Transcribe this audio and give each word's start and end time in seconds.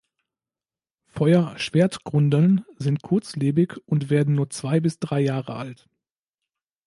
Feuer-Schwertgrundeln 1.05 2.65
sind 2.77 3.03
kurzlebig 3.03 3.75
und 3.85 4.09
werden 4.09 4.33
nur 4.33 4.49
zwei 4.49 4.79
bis 4.79 4.97
drei 4.97 5.19
Jahre 5.19 5.55
alt. 5.55 5.87